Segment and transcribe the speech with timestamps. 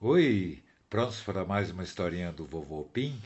[0.00, 3.20] Oi, prontos para mais uma historinha do Vovô Pim?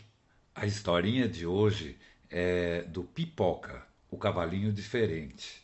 [0.54, 1.98] A historinha de hoje
[2.30, 5.62] é do Pipoca, o cavalinho diferente.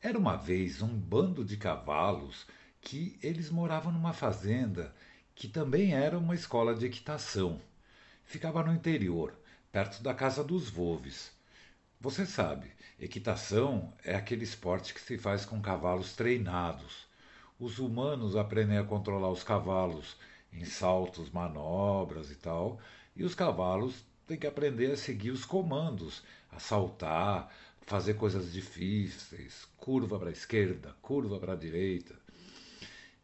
[0.00, 2.46] Era uma vez um bando de cavalos
[2.80, 4.94] que eles moravam numa fazenda
[5.34, 7.60] que também era uma escola de equitação.
[8.22, 9.36] Ficava no interior,
[9.72, 11.32] perto da casa dos Volves.
[12.00, 17.09] Você sabe, equitação é aquele esporte que se faz com cavalos treinados.
[17.60, 20.16] Os humanos aprendem a controlar os cavalos
[20.50, 22.80] em saltos, manobras e tal,
[23.14, 29.68] e os cavalos têm que aprender a seguir os comandos, a saltar, fazer coisas difíceis,
[29.76, 32.18] curva para a esquerda, curva para a direita.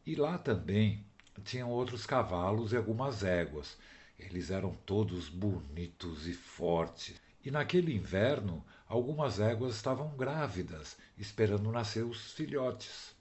[0.04, 1.02] E lá também
[1.42, 3.78] tinham outros cavalos e algumas éguas.
[4.18, 7.18] Eles eram todos bonitos e fortes.
[7.42, 13.15] E naquele inverno, algumas éguas estavam grávidas, esperando nascer os filhotes.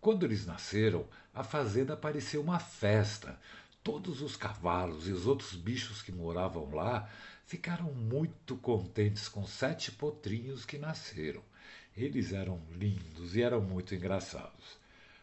[0.00, 3.38] Quando eles nasceram, a fazenda parecia uma festa.
[3.84, 7.06] Todos os cavalos e os outros bichos que moravam lá
[7.46, 11.42] ficaram muito contentes com sete potrinhos que nasceram.
[11.94, 14.78] Eles eram lindos e eram muito engraçados.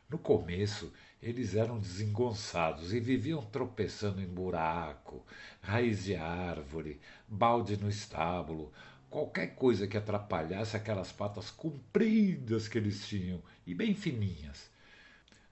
[0.08, 5.26] No começo, eles eram desengonçados e viviam tropeçando em buraco,
[5.60, 8.72] raiz de árvore, balde no estábulo,
[9.10, 14.70] qualquer coisa que atrapalhasse aquelas patas compridas que eles tinham e bem fininhas.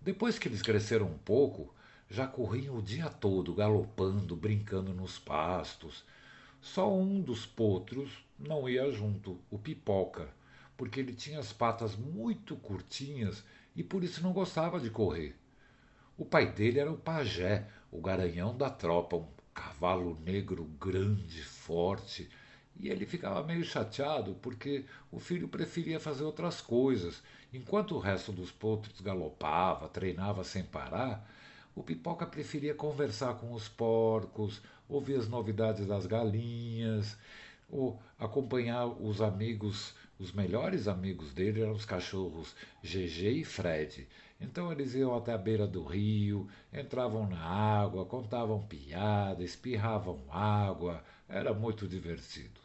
[0.02, 1.74] Depois que eles cresceram um pouco,
[2.10, 6.04] já corriam o dia todo, galopando, brincando nos pastos.
[6.62, 10.30] Só um dos potros não ia junto, o pipoca,
[10.78, 13.44] porque ele tinha as patas muito curtinhas
[13.76, 15.36] e por isso não gostava de correr.
[16.18, 22.30] O pai dele era o pajé, o garanhão da tropa, um cavalo negro grande, forte,
[22.80, 27.22] e ele ficava meio chateado porque o filho preferia fazer outras coisas.
[27.54, 31.26] Enquanto o resto dos potros galopava, treinava sem parar,
[31.76, 37.18] o pipoca preferia conversar com os porcos, ouvir as novidades das galinhas,
[37.70, 44.08] ou acompanhar os amigos, os melhores amigos dele eram os cachorros GG e Fred.
[44.40, 51.04] Então eles iam até a beira do rio, entravam na água, contavam piada, espirravam água,
[51.28, 52.65] era muito divertido.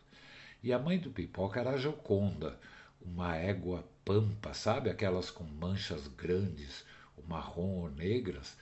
[0.62, 2.58] E a mãe do Pipoca era a Joconda,
[3.00, 6.84] uma égua pampa, sabe aquelas com manchas grandes,
[7.16, 8.58] ou marrom ou negras?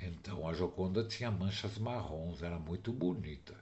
[0.00, 3.54] Então a Joconda tinha manchas marrons, era muito bonita.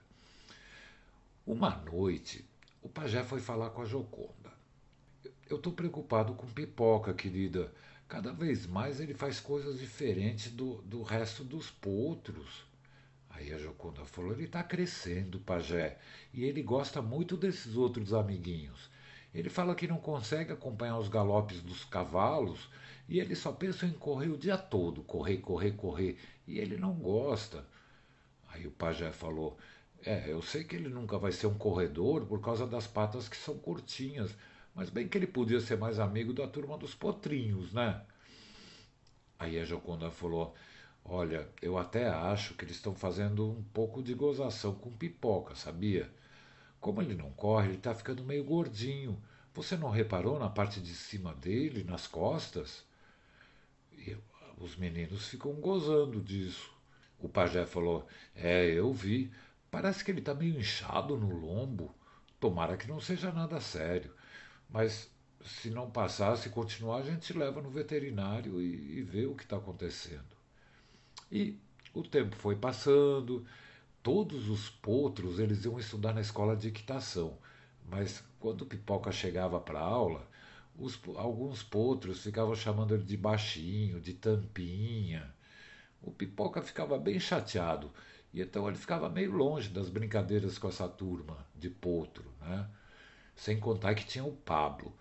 [1.47, 2.45] Uma noite,
[2.79, 4.53] o pajé foi falar com a Joconda.
[5.49, 7.73] Eu estou preocupado com Pipoca, querida.
[8.07, 12.68] Cada vez mais ele faz coisas diferentes do, do resto dos potros.
[13.39, 15.97] Aí a Jocunda falou: ele está crescendo, pajé,
[16.33, 18.89] e ele gosta muito desses outros amiguinhos.
[19.33, 22.69] Ele fala que não consegue acompanhar os galopes dos cavalos
[23.07, 26.93] e ele só pensa em correr o dia todo correr, correr, correr e ele não
[26.93, 27.65] gosta.
[28.49, 29.57] Aí o pajé falou:
[30.03, 33.37] É, eu sei que ele nunca vai ser um corredor por causa das patas que
[33.37, 34.35] são curtinhas,
[34.75, 38.01] mas bem que ele podia ser mais amigo da turma dos potrinhos, né?
[39.37, 40.53] Aí a Joconda falou:
[41.03, 46.09] Olha, eu até acho que eles estão fazendo um pouco de gozação com pipoca, sabia?
[46.79, 49.21] Como ele não corre, ele está ficando meio gordinho.
[49.53, 52.85] Você não reparou na parte de cima dele, nas costas?
[53.93, 54.17] E
[54.57, 56.73] os meninos ficam gozando disso.
[57.19, 59.31] O pajé falou: É, eu vi.
[59.71, 61.93] Parece que ele está meio inchado no lombo.
[62.39, 64.13] Tomara que não seja nada sério.
[64.69, 65.11] Mas
[65.43, 69.43] se não passar, se continuar, a gente leva no veterinário e, e vê o que
[69.43, 70.38] está acontecendo.
[71.31, 71.57] E
[71.93, 73.45] o tempo foi passando,
[74.01, 77.37] todos os potros eles iam estudar na escola de equitação,
[77.89, 80.27] mas quando o Pipoca chegava para a aula,
[80.77, 85.33] os, alguns potros ficavam chamando ele de baixinho, de tampinha.
[86.01, 87.91] O Pipoca ficava bem chateado,
[88.33, 92.67] e então ele ficava meio longe das brincadeiras com essa turma de potro, né?
[93.35, 94.93] Sem contar que tinha o Pablo.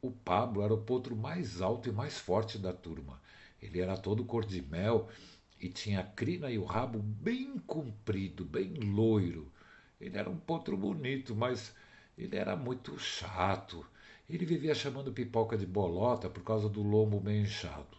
[0.00, 3.20] O Pablo era o potro mais alto e mais forte da turma.
[3.60, 5.08] Ele era todo cor de mel
[5.60, 9.50] e tinha a crina e o rabo bem comprido, bem loiro.
[10.00, 11.74] Ele era um potro bonito, mas
[12.16, 13.84] ele era muito chato.
[14.28, 17.96] Ele vivia chamando pipoca de bolota por causa do lombo bem inchado.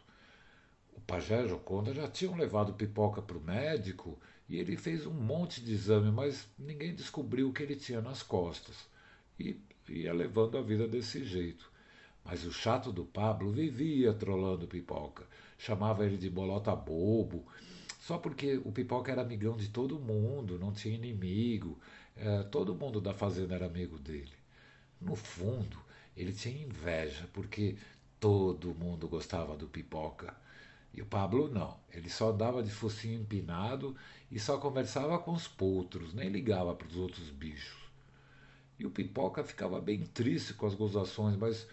[0.93, 4.17] O pajé e Joconda já tinham levado pipoca para o médico
[4.47, 8.23] e ele fez um monte de exame, mas ninguém descobriu o que ele tinha nas
[8.23, 8.87] costas.
[9.39, 11.69] E ia levando a vida desse jeito.
[12.23, 15.25] Mas o chato do Pablo vivia trolando Pipoca.
[15.59, 17.45] Chamava ele de bolota bobo,
[17.99, 21.77] só porque o Pipoca era amigão de todo mundo, não tinha inimigo.
[22.15, 24.31] É, todo mundo da fazenda era amigo dele.
[25.01, 25.77] No fundo,
[26.15, 27.77] ele tinha inveja, porque
[28.19, 30.33] todo mundo gostava do Pipoca.
[30.93, 31.77] E o Pablo não.
[31.93, 33.95] Ele só andava de focinho empinado
[34.31, 37.77] e só conversava com os potros, nem ligava para os outros bichos.
[38.79, 41.67] E o Pipoca ficava bem triste com as gozações, mas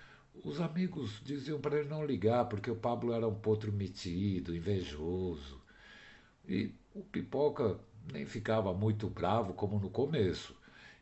[0.44, 5.60] os amigos diziam para ele não ligar, porque o Pablo era um potro metido, invejoso.
[6.48, 7.78] E o Pipoca
[8.12, 10.56] nem ficava muito bravo como no começo.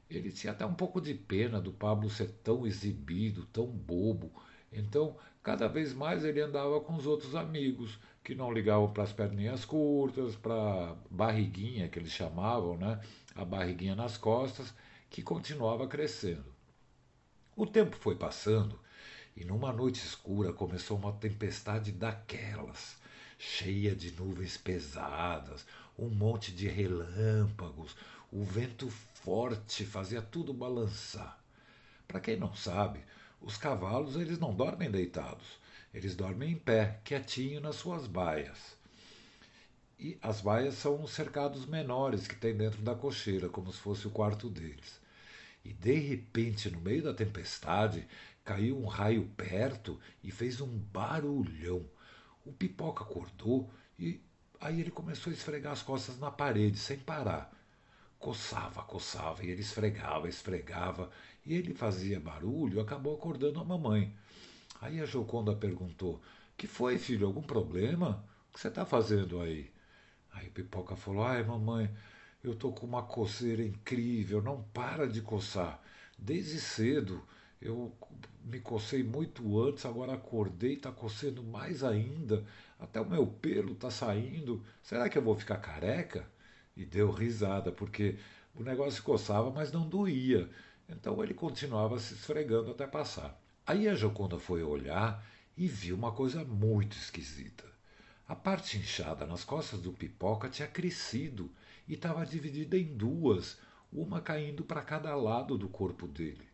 [0.09, 4.33] Ele tinha até um pouco de pena do Pablo ser tão exibido, tão bobo.
[4.73, 9.13] Então, cada vez mais ele andava com os outros amigos, que não ligavam para as
[9.13, 13.01] perninhas curtas, para a barriguinha que eles chamavam, né?
[13.35, 14.75] A barriguinha nas costas,
[15.11, 16.55] que continuava crescendo.
[17.55, 18.84] O tempo foi passando
[19.37, 22.97] e numa noite escura começou uma tempestade daquelas,
[23.39, 25.67] cheia de nuvens pesadas,
[25.99, 27.97] um monte de relâmpagos,
[28.31, 28.89] o vento
[29.23, 31.39] forte fazia tudo balançar.
[32.07, 33.01] Para quem não sabe,
[33.41, 35.59] os cavalos eles não dormem deitados,
[35.93, 38.77] eles dormem em pé, quietinho nas suas baias.
[39.99, 44.07] E as baias são os cercados menores que tem dentro da cocheira, como se fosse
[44.07, 45.01] o quarto deles.
[45.65, 48.07] E de repente, no meio da tempestade,
[48.45, 51.89] caiu um raio perto e fez um barulhão.
[52.45, 54.21] O pipoca acordou e
[54.61, 57.51] aí ele começou a esfregar as costas na parede sem parar.
[58.19, 61.11] Coçava, coçava, e ele esfregava, esfregava,
[61.45, 64.15] e ele fazia barulho e acabou acordando a mamãe.
[64.81, 66.21] Aí a Joconda perguntou:
[66.57, 67.27] Que foi, filho?
[67.27, 68.25] Algum problema?
[68.49, 69.71] O que você está fazendo aí?
[70.33, 71.91] Aí o Pipoca falou: Ai, mamãe,
[72.43, 75.83] eu tô com uma coceira incrível, não para de coçar.
[76.19, 77.23] Desde cedo
[77.61, 77.93] eu
[78.45, 82.45] me cocei muito antes, agora acordei, está coçando mais ainda.
[82.79, 84.63] Até o meu pelo está saindo.
[84.83, 86.29] Será que eu vou ficar careca?
[86.77, 88.19] E deu risada, porque
[88.55, 90.51] o negócio coçava, mas não doía.
[90.89, 93.41] Então ele continuava se esfregando até passar.
[93.67, 95.25] Aí a Joconda foi olhar
[95.57, 97.65] e viu uma coisa muito esquisita.
[98.27, 101.51] A parte inchada nas costas do pipoca tinha crescido
[101.89, 103.59] e estava dividida em duas,
[103.93, 106.54] uma caindo para cada lado do corpo dele.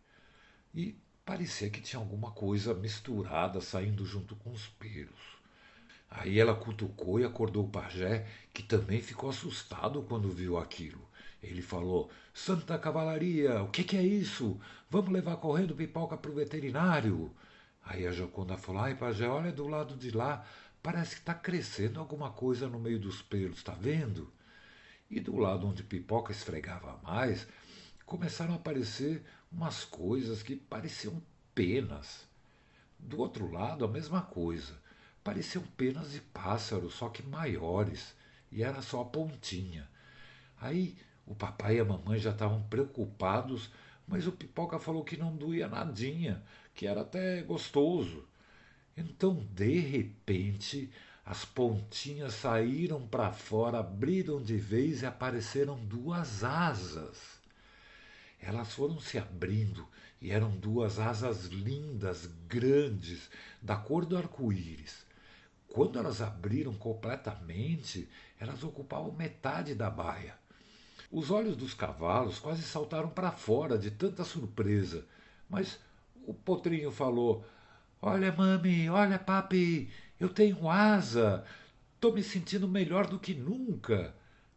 [0.75, 5.41] E parecia que tinha alguma coisa misturada saindo junto com os pelos.
[6.11, 11.01] Aí ela cutucou e acordou o pajé, que também ficou assustado quando viu aquilo.
[11.43, 14.61] Ele falou: Santa Cavalaria, o que, que é isso?
[14.91, 17.33] Vamos levar correndo pipoca para o veterinário.
[17.85, 20.45] Aí a Joconda falou: Ai, pajé, olha do lado de lá,
[20.83, 24.33] parece que está crescendo alguma coisa no meio dos pelos, está vendo?
[25.09, 27.47] E do lado onde Pipoca esfregava mais,
[28.05, 31.21] começaram a aparecer umas coisas que pareciam
[31.55, 32.29] penas.
[32.99, 34.79] Do outro lado, a mesma coisa.
[35.25, 38.15] Pareciam penas de pássaro, só que maiores,
[38.51, 39.89] e era só a pontinha.
[40.61, 43.71] Aí o papai e a mamãe já estavam preocupados,
[44.07, 46.43] mas o Pipoca falou que não doía nadinha,
[46.75, 48.27] que era até gostoso.
[48.97, 50.91] Então, de repente,
[51.25, 57.40] as pontinhas saíram para fora, abriram de vez e apareceram duas asas.
[58.41, 59.87] Elas foram se abrindo
[60.21, 65.07] e eram duas asas lindas, grandes, da cor do arco-íris.
[65.69, 68.09] Quando elas abriram completamente,
[68.39, 70.35] elas ocupavam metade da baia.
[71.13, 75.07] Os olhos dos cavalos quase saltaram para fora de tanta surpresa,
[75.49, 75.79] mas
[76.27, 77.45] o potrinho falou:
[78.01, 81.45] Olha, mami, olha, papi, eu tenho asa.
[82.01, 84.15] Tô me sentindo melhor do que nunca.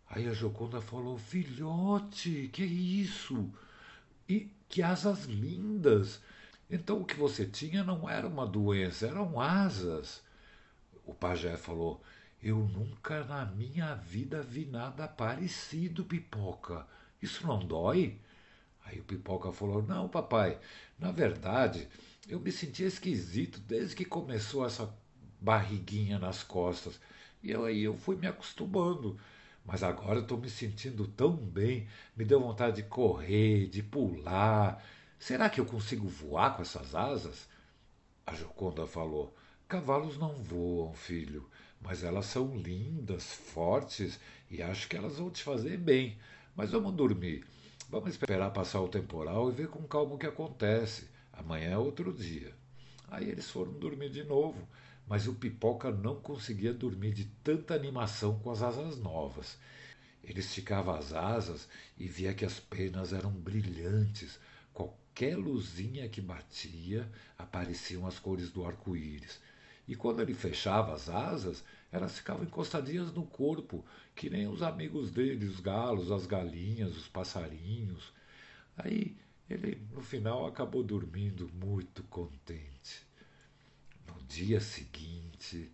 [0.10, 3.52] Aí a Joconda falou: Filhote, que é isso?
[4.28, 6.22] E que asas lindas!
[6.70, 10.24] Então o que você tinha não era uma doença, eram asas.
[11.06, 12.02] O pajé falou:
[12.42, 16.88] Eu nunca na minha vida vi nada parecido, pipoca.
[17.22, 18.18] Isso não dói?
[18.86, 20.60] Aí o pipoca falou: Não, papai,
[20.98, 21.88] na verdade,
[22.28, 24.94] eu me sentia esquisito desde que começou essa
[25.40, 27.00] barriguinha nas costas.
[27.44, 29.20] E aí eu fui me acostumando.
[29.66, 34.84] Mas agora estou me sentindo tão bem, me deu vontade de correr, de pular.
[35.18, 37.48] Será que eu consigo voar com essas asas?
[38.26, 39.34] A Joconda falou:
[39.68, 41.50] Cavalos não voam, filho,
[41.82, 44.20] mas elas são lindas, fortes
[44.52, 46.18] e acho que elas vão te fazer bem.
[46.56, 47.46] Mas vamos dormir.
[47.90, 51.10] Vamos esperar passar o temporal e ver com calma o que acontece.
[51.32, 52.54] Amanhã é outro dia.
[53.08, 54.68] Aí eles foram dormir de novo
[55.08, 59.58] mas o Pipoca não conseguia dormir de tanta animação com as asas novas.
[60.24, 61.68] Ele esticava as asas
[61.98, 64.40] e via que as penas eram brilhantes.
[64.74, 69.40] Qualquer luzinha que batia, apareciam as cores do arco-íris.
[69.86, 75.12] E quando ele fechava as asas, elas ficavam encostadinhas no corpo, que nem os amigos
[75.12, 78.14] dele, os galos, as galinhas, os passarinhos.
[78.78, 79.18] Aí
[79.50, 83.06] ele, no final, acabou dormindo muito contente
[84.28, 85.72] dia seguinte,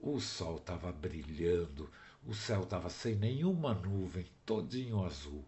[0.00, 1.90] O sol estava brilhando,
[2.24, 5.44] o céu estava sem nenhuma nuvem, todinho azul.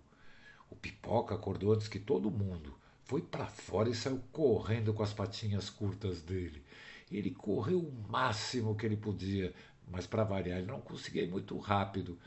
[0.71, 2.77] O pipoca acordou antes que todo mundo.
[3.05, 6.63] Foi para fora e saiu correndo com as patinhas curtas dele.
[7.11, 9.55] Ele correu o máximo que ele podia,
[9.91, 12.19] mas para variar, ele não conseguia ir muito rápido.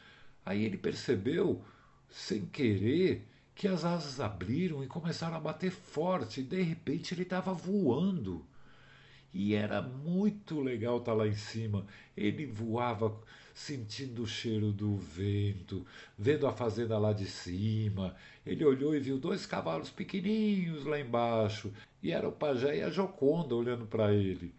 [0.45, 1.63] Aí ele percebeu,
[2.09, 6.41] sem querer, que as asas abriram e começaram a bater forte.
[6.41, 8.45] E de repente ele estava voando.
[9.33, 11.85] E era muito legal estar tá lá em cima.
[12.15, 13.17] Ele voava
[13.53, 15.85] sentindo o cheiro do vento,
[16.17, 18.15] vendo a fazenda lá de cima.
[18.45, 21.71] Ele olhou e viu dois cavalos pequeninhos lá embaixo.
[22.01, 24.53] E era o pajé e a Joconda olhando para ele.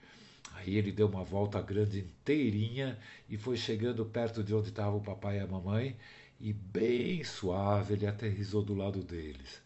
[0.55, 2.99] Aí ele deu uma volta grande inteirinha
[3.29, 5.97] e foi chegando perto de onde estavam o papai e a mamãe.
[6.41, 9.61] E bem suave ele aterrizou do lado deles.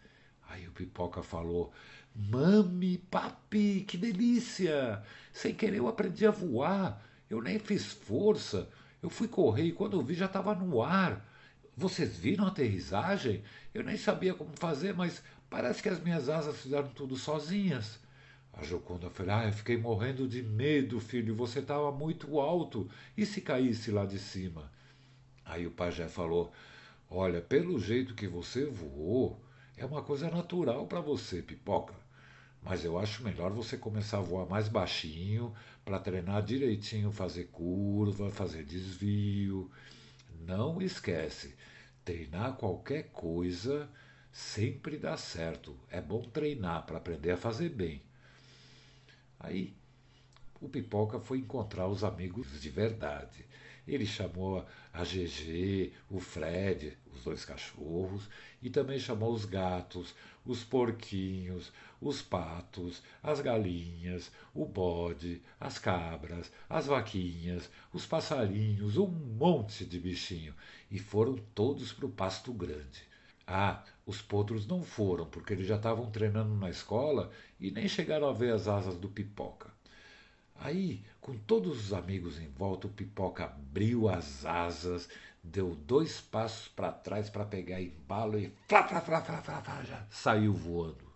[0.49, 1.73] Aí o Pipoca falou:
[2.19, 5.03] Mami, papi, que delícia!
[5.35, 7.05] Sem querer eu aprendi a voar.
[7.29, 8.71] Eu nem fiz força.
[9.03, 11.23] Eu fui correr e quando eu vi já estava no ar.
[11.77, 13.45] Vocês viram a aterrissagem?
[13.75, 18.01] Eu nem sabia como fazer, mas parece que as minhas asas fizeram tudo sozinhas.
[18.55, 21.35] A Joconda falou: Ah, eu fiquei morrendo de medo, filho.
[21.35, 22.89] Você estava muito alto.
[23.15, 24.73] E se caísse lá de cima?
[25.45, 26.51] Aí o pajé falou:
[27.11, 29.39] Olha, pelo jeito que você voou,
[29.77, 32.06] é uma coisa natural para você, pipoca.
[32.69, 35.55] Mas eu acho melhor você começar a voar mais baixinho
[35.85, 39.71] para treinar direitinho, fazer curva, fazer desvio.
[40.41, 41.55] Não esquece,
[42.05, 43.89] treinar qualquer coisa
[44.33, 45.79] sempre dá certo.
[45.89, 48.03] É bom treinar para aprender a fazer bem.
[49.39, 49.73] Aí
[50.61, 53.47] o Pipoca foi encontrar os amigos de verdade.
[53.87, 58.29] Ele chamou a GG, o Fred, os dois cachorros,
[58.61, 60.15] e também chamou os gatos,
[60.45, 69.07] os porquinhos, os patos, as galinhas, o bode, as cabras, as vaquinhas, os passarinhos, um
[69.07, 70.55] monte de bichinho,
[70.91, 73.05] e foram todos para o pasto grande.
[73.47, 78.29] Ah, os potros não foram, porque eles já estavam treinando na escola e nem chegaram
[78.29, 79.76] a ver as asas do pipoca.
[80.59, 85.09] Aí, com todos os amigos em volta, o pipoca abriu as asas,
[85.43, 89.83] deu dois passos para trás para pegar embalo e flá, flá, flá, flá, flá, flá,
[89.85, 91.07] já saiu voando.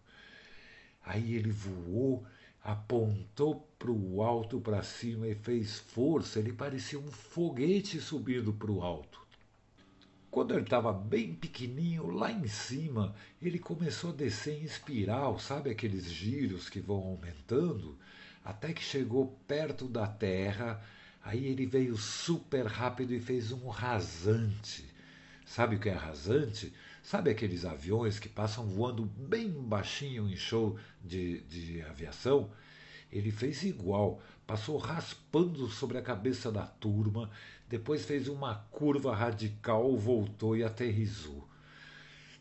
[1.05, 2.25] Aí ele voou,
[2.63, 6.39] apontou para o alto, para cima e fez força.
[6.39, 9.21] Ele parecia um foguete subindo para o alto.
[10.31, 15.71] Quando ele estava bem pequenininho, lá em cima, ele começou a descer em espiral, sabe
[15.71, 17.99] aqueles giros que vão aumentando?
[18.45, 20.83] Até que chegou perto da terra.
[21.23, 24.85] Aí ele veio super rápido e fez um rasante.
[25.45, 26.73] Sabe o que é rasante?
[27.03, 32.51] Sabe aqueles aviões que passam voando bem baixinho em show de, de aviação?
[33.13, 37.29] Ele fez igual, passou raspando sobre a cabeça da turma,
[37.69, 41.49] depois fez uma curva radical, voltou e aterrizou.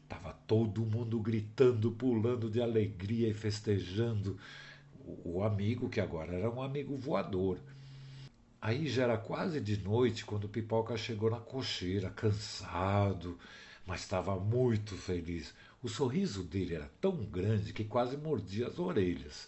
[0.07, 4.37] Tava todo mundo gritando, pulando de alegria e festejando
[5.23, 7.59] o amigo, que agora era um amigo voador.
[8.61, 13.39] Aí já era quase de noite quando o Pipoca chegou na cocheira, cansado,
[13.85, 15.53] mas estava muito feliz.
[15.81, 19.47] O sorriso dele era tão grande que quase mordia as orelhas.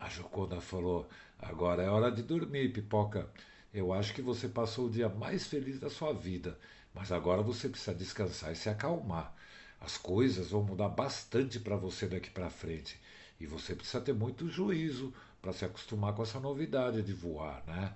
[0.00, 3.30] A Joconda falou: Agora é hora de dormir, Pipoca.
[3.72, 6.58] Eu acho que você passou o dia mais feliz da sua vida,
[6.94, 9.34] mas agora você precisa descansar e se acalmar.
[9.80, 12.98] As coisas vão mudar bastante para você daqui para frente.
[13.38, 15.12] E você precisa ter muito juízo
[15.42, 17.94] para se acostumar com essa novidade de voar, né?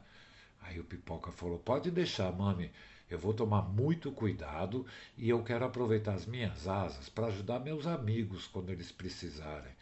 [0.62, 2.70] Aí o Pipoca falou: Pode deixar, mami.
[3.10, 4.86] Eu vou tomar muito cuidado
[5.18, 9.72] e eu quero aproveitar as minhas asas para ajudar meus amigos quando eles precisarem.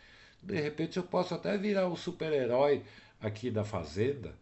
[0.42, 2.82] De repente eu posso até virar o super-herói
[3.20, 4.34] aqui da fazenda.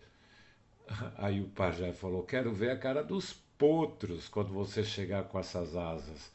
[1.18, 5.74] Aí o pajé falou: Quero ver a cara dos potros quando você chegar com essas
[5.74, 6.30] asas.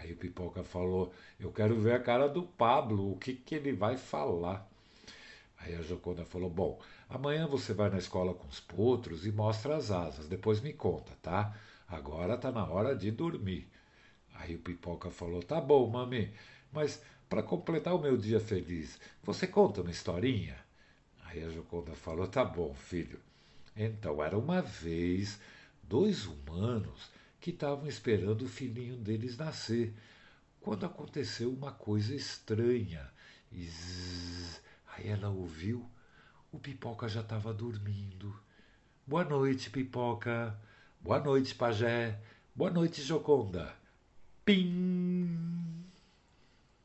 [0.00, 3.72] Aí o Pipoca falou: Eu quero ver a cara do Pablo, o que, que ele
[3.72, 4.66] vai falar.
[5.58, 9.76] Aí a Joconda falou: Bom, amanhã você vai na escola com os potros e mostra
[9.76, 11.54] as asas, depois me conta, tá?
[11.86, 13.68] Agora tá na hora de dormir.
[14.34, 16.32] Aí o Pipoca falou: Tá bom, mami,
[16.72, 20.56] mas para completar o meu dia feliz, você conta uma historinha?
[21.26, 23.20] Aí a Joconda falou: Tá bom, filho.
[23.76, 25.38] Então, era uma vez
[25.82, 29.94] dois humanos que estavam esperando o filhinho deles nascer,
[30.60, 33.10] quando aconteceu uma coisa estranha.
[33.50, 35.88] E zzz, aí ela ouviu,
[36.52, 38.38] o Pipoca já estava dormindo.
[39.06, 40.56] Boa noite, Pipoca.
[41.00, 42.20] Boa noite, Pajé.
[42.54, 43.74] Boa noite, Joconda.
[44.44, 45.49] Pim!